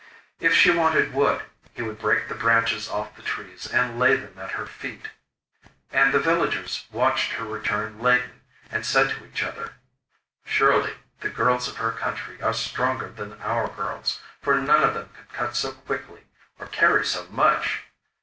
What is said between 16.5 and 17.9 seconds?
or carry so much!